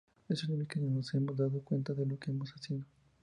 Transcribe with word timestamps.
Eso 0.27 0.47
significa 0.47 0.79
que 0.79 0.87
nos 0.87 1.13
hemos 1.13 1.37
dado 1.37 1.61
cuenta 1.63 1.93
de 1.93 2.07
lo 2.07 2.17
que 2.17 2.31
están 2.31 2.39
haciendo. 2.55 2.87